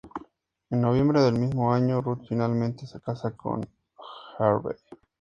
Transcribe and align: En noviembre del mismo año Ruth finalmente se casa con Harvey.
En 0.71 0.81
noviembre 0.81 1.21
del 1.21 1.35
mismo 1.37 1.71
año 1.71 2.01
Ruth 2.01 2.25
finalmente 2.27 2.87
se 2.87 2.99
casa 2.99 3.37
con 3.37 3.69
Harvey. 4.39 4.75